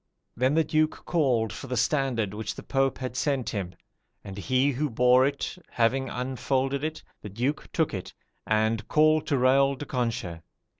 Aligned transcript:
"Then 0.35 0.55
the 0.55 0.63
Duke 0.63 1.05
called 1.05 1.53
for 1.53 1.67
the 1.67 1.77
standard 1.77 2.33
which 2.33 2.55
the 2.55 2.63
Pope 2.63 2.97
had 2.97 3.15
sent 3.15 3.49
him, 3.51 3.75
and 4.23 4.35
he 4.35 4.71
who 4.71 4.89
bore 4.89 5.27
it 5.27 5.59
having 5.69 6.09
unfolded 6.09 6.83
it, 6.83 7.03
the 7.21 7.29
Duke 7.29 7.69
took 7.71 7.93
it, 7.93 8.15
and, 8.47 8.87
called 8.87 9.27
to 9.27 9.35
Raol 9.35 9.77
de 9.77 9.85
Conches. 9.85 10.39